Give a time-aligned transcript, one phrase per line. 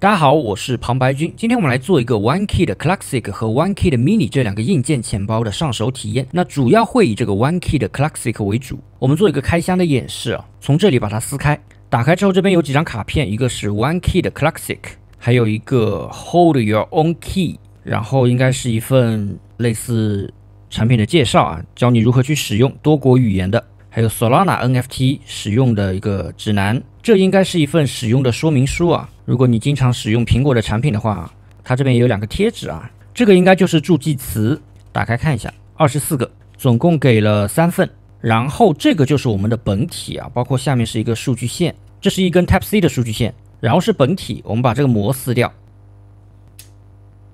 [0.00, 1.30] 大家好，我是庞白军。
[1.36, 6.26] 今天我们来做一个 OneKey 的 Classic 和 OneKey 的 Mini 这两个硬件钱包的上手体验。
[6.32, 8.78] 那主要会以这个 OneKey 的 Classic 为主。
[8.98, 11.60] 我们做一个开箱的演示啊，从这里把它撕开，
[11.90, 14.78] 打开之后这边有几张卡片，一个是 OneKey 的 Classic，
[15.18, 20.32] 还有一个 Hold Your Own Key，然后应该是一份类似
[20.70, 23.62] 产品的介绍啊，教你如何去使用多国语言的。
[23.92, 29.10] 还有 Solana NFT 使用的一个指南，这应该是一份使用的说明书啊。
[29.30, 32.90] 如果你经常使用苹果的产品的话，它这边也有两个贴纸啊。
[33.14, 37.88] 这个应该就是助记词，打开看一下，二十四个，总共给了三份。
[38.20, 45.52] 然后这个就是我们的本体啊，包括下面是一个数据线，这是一根 Type C 的数据线，然后是本体，我们把这个膜撕掉。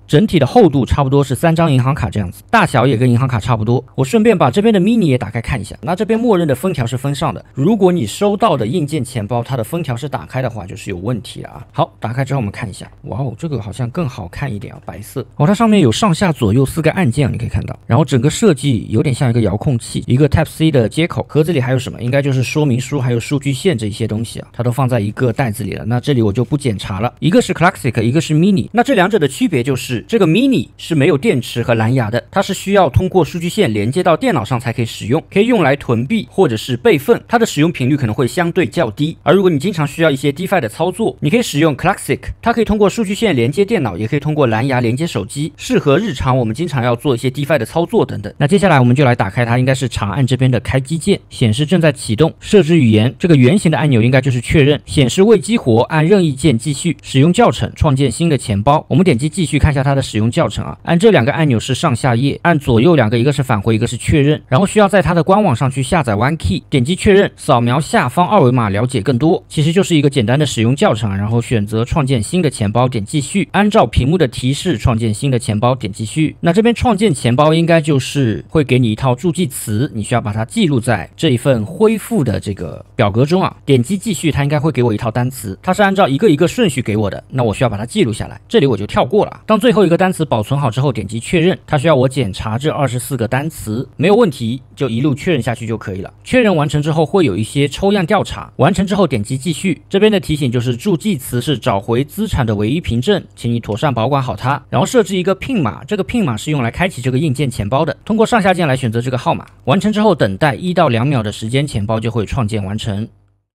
[0.07, 3.83] 整体的厚度差不多是三张银行卡这样子，大小也跟银行卡差不多。
[3.93, 5.75] 我顺便把这边的 mini 也打开看一下。
[5.81, 7.43] 那这边默认的封条是封上的。
[7.53, 11.67] 如果你收到的硬件钱包它的封条是打开的话，就是有问题了啊。
[11.73, 15.25] 好，打开之后我们看一下，哇哦，这个好像更好看一点啊，白色。
[15.35, 17.77] 哦，它上面有上下左右四个按键，你可以看到。
[17.85, 21.25] 然后整个设计有点像一个遥控器，一个 Type C 的接口。
[21.27, 22.01] 盒子里还有什么？
[22.01, 25.83] 应该就是说明书还有数据线这一些东西啊，它都放在一个袋子里了。
[25.85, 27.13] 那这里我就不检查了。
[27.19, 28.69] 一个是 Classic，一个是 mini。
[28.71, 30.67] 那这两者的区别就是这个 mini。
[30.77, 39.17] 是没有电池和蓝牙的，它是需要通过数据线连接到电脑上才可以使用，可以用来囤币或者是备份，它的使用频率可能会相对较低。
[39.23, 48.33] 而如果你经常需要一些 DeFi 的操作，你可以使用 Classic，它可以通过数据线连接电脑，也可以通过蓝牙连接手机，适合日常我们经常要做一些 DeFi 的操作等等。
[48.37, 58.85] 那接下来我们就来打开它，应该是长按这边的开机键，显示正在启动，设置语言，这个圆形的按钮应该就是确认，显示未激活，按任意键继续使用教程创建新的钱包。
[58.87, 60.77] 我们点击继续看一下它的使用教程啊。
[60.83, 64.41] 按这两个按钮是上下页，按左右两个，一个是返回，一个是确认。
[64.47, 69.41] 然后需要在它的官网上去下载 OneKey，点击确认，扫描下方二维码了解更多。
[69.47, 76.35] 其实就是一个简单的使用教程，然后选择创建新的钱包，点继续，按照屏幕的提示创建新的钱包，点继续。
[76.41, 83.55] 那这边创建钱包应该就是会给你一套助记词，你需要把它记录在这一份恢复的这个表格中啊。
[83.65, 88.39] 点击继续，它应该会给我一套单词，它是按照一个一个顺序给我的，那我需要把它记录下来。
[88.47, 89.41] 这里我就跳过了。
[89.45, 90.57] 当最后后一个单词保存。
[90.59, 96.11] 好之后点击确认，它需要我检查这二十四个单词没有问题，就一路确认下去就可以了。
[96.23, 99.79] 确认完成之后会有一些抽样调查，完成之后点击继续。
[99.87, 104.59] 这边的提醒就是助记词是找回资产的唯一凭证，请你妥善保管好它。
[104.71, 107.95] 然后设置一个 PIN 码，这个 PIN 码是用来开启这个硬件钱包的。
[108.03, 113.07] 通过上下键来选择这个号码，完成之后等待一到两秒的时间，钱包就会创建完成。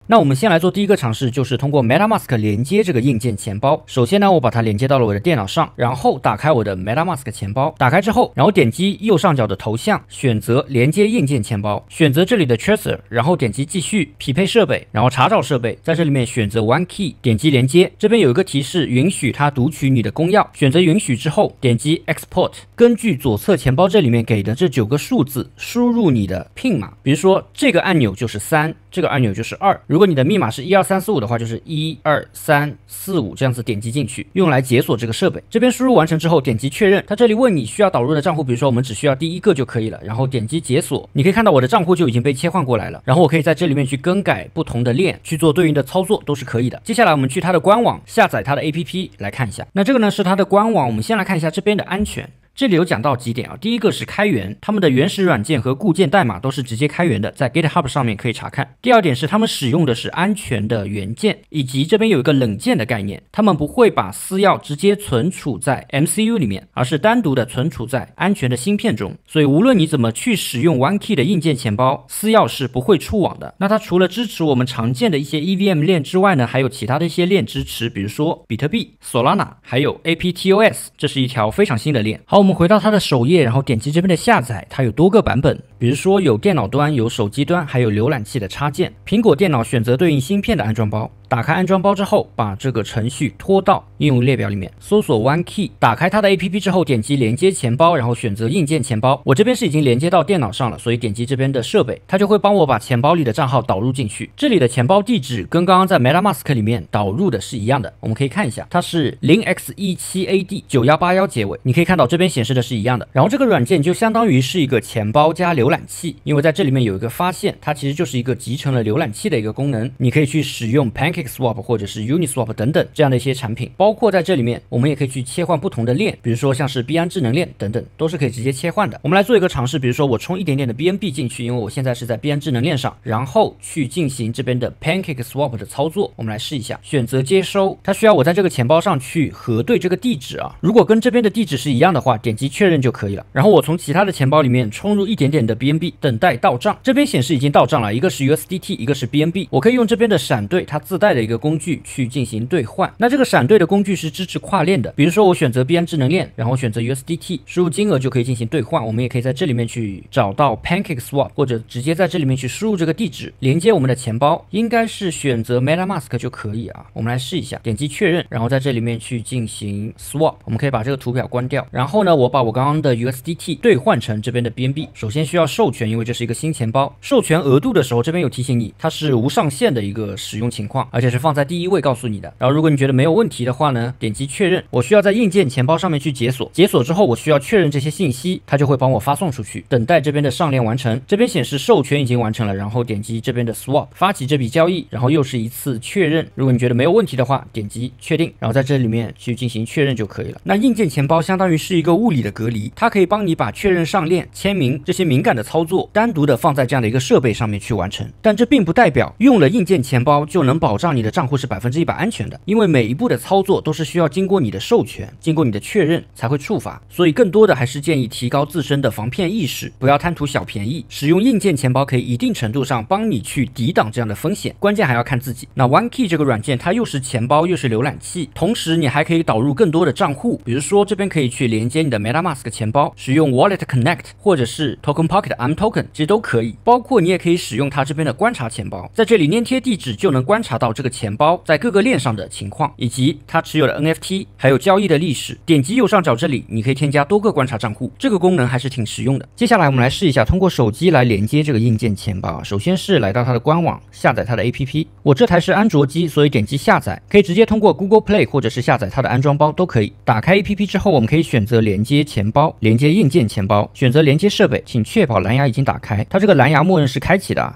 [0.08, 3.80] 那我们先来做第一个尝试，就是通过 MetaMask 连接这个硬件钱包。
[3.86, 7.72] 首先呢，我把它连接到了我的电脑上，然后打开我的 MetaMask 钱包。
[7.78, 17.90] 打开之后，然后点击右上角的头像，选择连接硬件钱包，选择这里的 Tracer，然后点击继续匹配设备，然后查找设备，在这里面选择 OneKey，点击连接。
[17.96, 22.52] 这边有一个提示，允许它读取你的公钥，选择允许之后，点击 Export。
[22.74, 26.92] 根据左侧钱包这里面给的这九个数字，输入你的 PIN 码。
[27.04, 29.80] 比如说这个按钮就是三，这个按钮就是二。
[29.92, 35.44] 如果你的密码是一二三四五的话，就是一二三四五这样子点击进去，用来解锁这个设备。
[35.50, 37.04] 这边输入完成之后，点击确认。
[37.06, 41.06] 它这里问你需要导入的账户，比如说我们只需要第一个就可以了，然后点击解锁。
[41.12, 46.80] 你可以看到我的账户就已经被切换过来了，然后我可以在这里面去更改不同的链，去做对应的操作都是可以的。
[46.82, 49.66] 接下来我们去它的官网下载它的 APP 来看一下。
[49.74, 52.26] 那这个呢是它的官网，我们先来看一下这边的安全。
[52.62, 53.56] 这里有讲到几点啊？
[53.60, 58.76] 第一个是开源，他们的原始软件和固件代码都是直接开源的，在 GitHub 上面可以查看。
[58.80, 69.12] 第二点是他们使用的是安全的元件，以及这边有一个冷件的概念，他们不会把私钥直接存储在 MCU 里面，而是单独的存储在安全的芯片中。
[69.26, 73.52] 所以无论你怎么去使用 OneKey 的硬件钱包，私钥是不会触网的。
[73.58, 82.20] 那它除了支持我们常见的一些 EVM 链之外呢，还有其他的一些链支持，比如说比特币、Solana，还有 APTOS，这是一条非常新的链。
[82.24, 82.42] 好。
[82.42, 88.92] 我们回到它的首页，然后点击这边的下载，它有多个版本，比如说有电脑端、有手机端，还有浏览器的插件。
[89.06, 91.10] 苹果电脑选择对应芯片的安装包。
[91.32, 99.18] 打开安装包之后，把这个程序拖到应用列表里面，搜索 OneKey，打开它的 APP 之后，点击连接钱包，然后选择硬件钱包。
[99.24, 104.30] 我这边是已经连接到电脑上了，所以点击这边的设备，它就会帮我把钱包里的账号导入进去。
[104.36, 113.08] 这里的钱包地址跟刚刚在 MetaMask 里面导入的是一样的，我们可以看一下，它是零 x 一七 ad 九幺八幺结尾，你可以看到这边显示的是一样的。
[113.10, 115.82] 然后这个软件就相当于是一个钱包加浏览。
[115.86, 129.00] 器，因为在这里面有一个发现，它其实就是一个集成了浏览器的一个功能，你可以去使用 pack Swap 或者是 Uniswap 等等这样的一些产品，包括在这里面，我们也可以去切换不同的链，比如说像是币安智能链等等，都是可以直接切换的。
[129.02, 143.26] 我们来做一个尝试，比如说我充一点点的 BNB 进去，因为我现在是在币安智能链上，然后去进行这边的 PancakeSwap 的操作，我们来试一下，选择接收，它需要我在这个钱包上去核对这个地址啊，如果跟这边的地址是一样的话，点击确认就可以了。
[143.32, 146.78] 然后我从其他的钱包里面充入一点点的 BNB，等待到账。
[146.82, 149.48] 这边显示已经到账了，一个是 USDT，一个是 BNB。
[149.50, 152.92] 我可以用这边的闪兑，它自带的一个工具去进行兑换。
[152.98, 158.84] 那这个闪兑的工具是支持跨链的，比如说我选择币安智能链，然后选择 USDT，输入金额就可以进行兑换。
[158.84, 166.86] 我们也可以在这里面去找到 PancakeSwap，或者直接在这里面去输入这个地址，连接我们的钱包，应该是选择 MetaMask 就可以啊。
[166.92, 170.34] 我们来试一下，点击确认，然后在这里面去进行 Swap。
[170.44, 174.88] 我们可以把这个图表关掉，然后呢，我把我刚刚的 USDT 兑换成这边的 BNB。
[174.94, 182.32] 首先需要授权，因为这是一个新钱包，授权额度的时候，这边有提醒你，它是无上限的一个使用情况，而且是放在第一位告诉你的。
[182.38, 184.62] 然后如果你觉得没有问题的话呢，点击确认。
[184.70, 191.00] 我需要在硬件钱包上面去解锁，解锁之后我需要确认这些信息，它就会帮我发送出去，等待这边的上链完成。
[191.08, 196.26] 这边显示授权已经完成了，然后点击这边的 Swap 发起这笔交易，然后又是一次确认。
[196.34, 200.40] 如果你觉得没有问题的话，点击确定，然后在这里面去进行确认就可以了。
[200.44, 208.06] 那硬件钱包相当于是一个物理的隔离，它可以帮你把确认上链、签名这些敏感的操作单独的放在这样的一个设备上面去完成。
[208.20, 216.82] 但这并不代表用了硬件钱包就能保障你的账户是百分之一百安全的，因为每一步的操作都是需要经过你的授权、经过你的确认才会触发。
[216.88, 220.84] 所以更多的还是建议提高自身的防骗意识，不要贪图小便宜。
[220.88, 225.46] 使用硬件钱包可以一定程度上帮你去抵挡这样的风险，关键还要看自己。
[225.54, 236.56] 那 OneKey 这个软件它又是钱包又是浏览器，同时你还可以导入更多的账户，比如说这边可以去连接你的 MetaMask 钱包，使用 Wallet Connect 或者是 Token Pocket M Token，其实都可以。
[236.64, 245.38] 包括你也可以使用它这边的观察钱包，在这里粘贴地址就能观察到这个钱包在各个链上的情况，以及它持有的 NFT，还有交易的历史。
[245.44, 249.28] 点击右上角这里，你可以添加多个观察账户，这个功能还是挺实用的。
[249.34, 252.42] 接下来我们来试一下通过手机来连接这个硬件钱包。
[252.42, 254.86] 首先是来到它的官网，下载它的 APP。
[255.02, 259.92] 我这台是安卓机，所以点击下载，可以直接通过 Google Play 或者是下载它的安装包都可以。
[260.04, 266.06] 打开 APP 之后，我们可以选择连接钱包，连接硬件钱包，选择连接设备，请确保蓝牙已经打开。
[266.08, 267.54] 它这个蓝牙默认是开启的。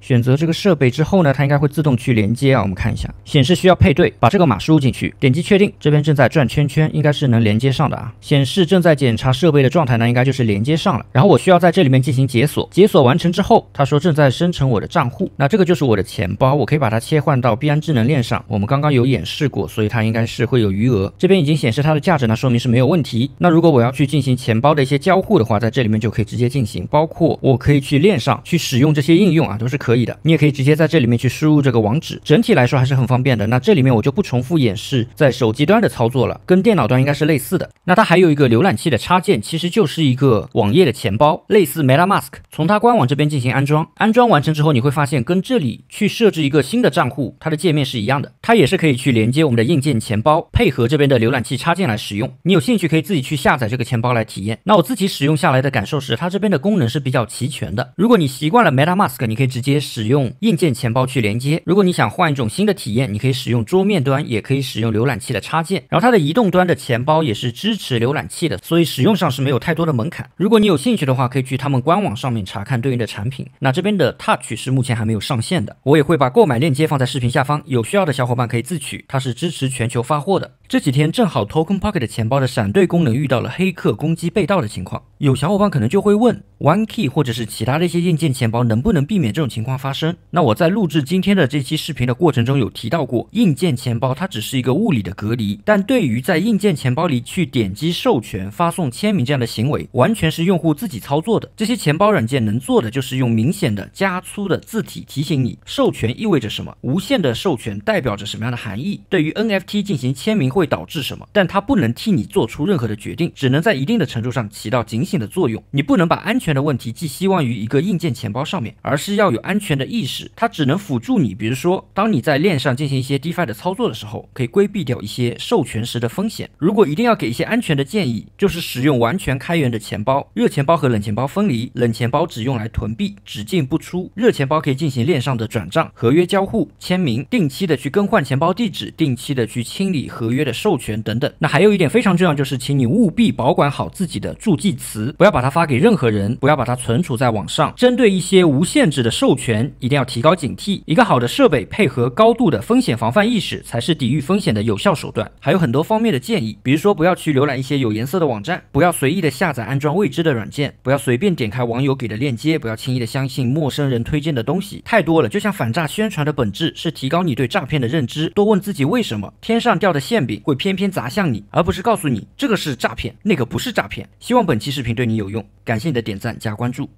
[0.00, 2.62] 选择这个设备之后呢，它应该会自动去连接啊。
[2.62, 5.72] 我们看一下，显示需要配对，把这个码输入进去，点击确定。
[5.78, 8.12] 这边正在转圈圈，应该是能连接上的啊。
[8.20, 11.04] 显示正在检查设备的状态呢，应该就是连接上了。
[11.12, 15.30] 然后我需要在这里面进行解锁，解锁完成之后，他说正在生成我的账户。
[15.36, 18.44] 那这个就是我的钱包，我可以把它切换到币安智能链上。
[18.48, 21.12] 我们刚刚有演示过，所以它应该是会有余额。
[21.18, 23.30] 这边已经显示它的价值呢，说明是没有问题。
[23.38, 30.16] 那如果我要去进行钱包的一些交互的话，在这里面就可以直接进行，包括我可以去链上去使用这些应用啊，都是可可以的。
[30.22, 30.60] 你也可以直。
[30.60, 33.46] 接在这里面去输入这个网址，整体来说还是很方便的。
[33.46, 37.66] 那这里面我就不重复演示在手机端的操作了，跟电脑端应该是类似的。
[37.84, 42.28] 那它还有一个浏览器的插件，其实就是一个网页的钱包，类似 MetaMask。
[42.52, 48.30] 从它官网这边进行安装，安装完成之后，你会发现跟这里去设置一个新的账户，它的界面是一样的。
[48.42, 52.30] 它也是可以去连接我们的硬件钱包，配合这边的浏览器插件来使用。
[52.42, 54.58] 你有兴趣可以自己去下载这个钱包来体验。
[54.64, 57.94] 那我自己使用下来的感受是，它这边的功能是比较齐全的。
[57.96, 60.60] 如果你习惯了 MetaMask，你可以直接使用硬。
[60.60, 61.62] 件钱包去连接。
[61.64, 65.82] 如果你想换一种新的体验，你可以使用桌面端，也可以使用浏览器的插件。
[65.88, 70.28] 然后它的移动端的钱包也是支持浏览器的，所以使用上是没有太多的门槛。
[70.36, 73.46] 如果你有兴趣的话，可以去他们官网上面查看对应的产品。
[73.60, 79.06] 那这边的 Touch 是目前还没有上线的，我也会把购买链接放在视频下方，有需要的小伙伴可以自取。
[79.08, 80.56] 它是支持全球发货的。
[80.68, 90.16] 这几天正好 Token Pocket 钱包的闪兑功能遇到了黑客攻击被盗的情况，有小伙伴可能就会问，OneKey 或者是其他的一些硬件钱包能不能避免这种情况发生？
[90.30, 101.50] 那我在录制今天的这期视频的过程中有提到过，硬件钱包它只是一个物理的隔离，但对于在硬件钱包里去点击授权、发送签名这样的行为，完全是用户自己操作的。
[101.56, 115.62] 这些钱包软件能做的就是用明显的加粗的字体提醒你授权意味着什么，无限的授权代表着什么样的含义，对于 NFT 进行签名会导致什么，但它不能替你做出任何的决定，只能在一定的程度上起到警醒的作用。
[115.70, 121.34] 你不能把安全的问题寄希望于一个硬件钱包上面，而是要有安全的意识，它只能辅助你。
[121.34, 126.48] 比如说，当你在链上进行一些 DeFi 的操作的时候，可以规避掉一些授权时的风险。
[126.56, 141.32] 如果一定要给一些安全的建议，就是使用完全开源的钱包，热钱包和冷钱包分离，冷钱包只用来囤币，只进不出；热钱包可以进行链上的转账、合约交互、签名，定期的去更换钱包地址，定期的去清理合约的授权等等。
[141.38, 147.72] 那还有一点非常重要，就是请你务必保管好自己的助记词，不要把它发给任何人，不要把它存储在网上。
[147.76, 150.82] 针对一些无限制的授权，一定要提高警惕。
[150.86, 155.30] 一个好的设备配合高度的风险防范意识，才是抵御风险的有效手段。
[155.40, 165.28] 还有很多方面的建议，比如说不要去浏览一些有颜色的网站，不要随意的下载安装未知的软件，不要随便点开网友给的链接，不要轻易的相信陌生人推荐的东西，太多了。
[165.28, 174.08] 就像反诈宣传的本质是提高你对诈骗的认知，多问自己为什么天上掉的馅饼会偏偏砸向你，而不是告诉你这个是诈骗，那个不是诈骗。
[174.18, 176.88] 希望本期视频对你有用，感谢你的点赞加关注。